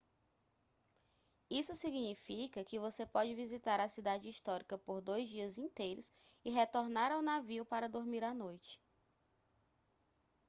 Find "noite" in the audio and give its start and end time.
8.33-8.81